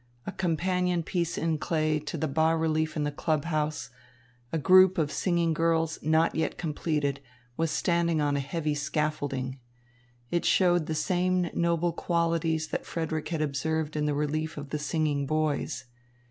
[0.25, 3.91] A companion piece in clay to the bas relief in the club house,
[4.51, 7.19] a group of singing girls not yet completed,
[7.55, 9.59] was standing on a heavy scaffolding.
[10.31, 14.79] It showed the same noble qualities that Frederick had observed in the relief of the
[14.79, 15.85] singing boys.